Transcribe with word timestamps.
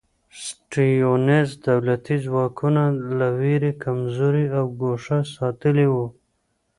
سټیونز 0.45 1.49
دولتي 1.67 2.15
ځواکونه 2.25 2.83
له 3.17 3.27
وېرې 3.39 3.71
کمزوري 3.83 4.45
او 4.57 4.65
ګوښه 4.81 5.17
ساتلي 5.35 5.87
وو. 5.93 6.05